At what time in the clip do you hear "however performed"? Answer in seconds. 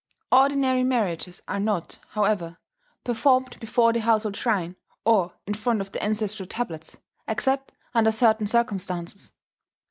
2.09-3.59